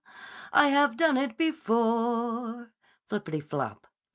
I 0.51 0.69
have 0.69 0.97
done 0.97 1.15
it 1.15 1.37
before. 1.37 2.71
(Floppity 3.07 3.47
flop! 3.47 3.85